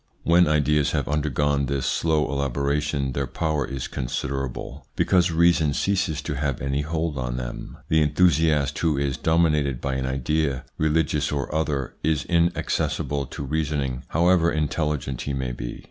[0.23, 6.33] When ideas have undergone this slow elaboration their power is considerable, because reason ceases to
[6.37, 7.77] have any hold on them.
[7.87, 13.43] The enthusiast who is dominated by an idea, religious or other, is in accessible to
[13.43, 15.79] reasoning, however intelligent he may be.